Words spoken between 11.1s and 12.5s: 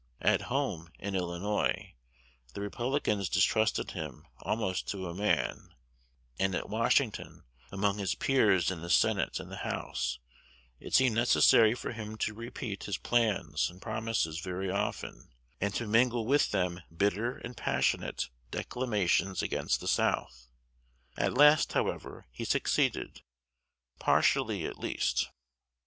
necessary for him to